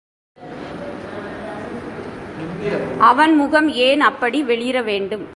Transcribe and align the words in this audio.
அவன் 2.99 3.33
முகம் 3.35 3.69
ஏன் 3.69 4.01
அப்படி 4.01 4.39
வெளிற 4.43 4.77
வேண்டும்? 4.81 5.25